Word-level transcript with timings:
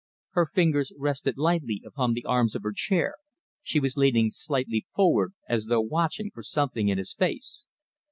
Her 0.31 0.47
fingers 0.47 0.91
rested 0.97 1.37
lightly 1.37 1.83
upon 1.85 2.13
the 2.13 2.25
arms 2.25 2.55
of 2.55 2.63
her 2.63 2.71
chair, 2.73 3.13
she 3.61 3.79
was 3.79 3.97
leaning 3.97 4.31
slightly 4.31 4.87
forward 4.91 5.35
as 5.47 5.67
though 5.67 5.79
watching 5.81 6.31
for 6.31 6.41
something 6.41 6.87
in 6.87 6.97
his 6.97 7.13
face. 7.13 7.67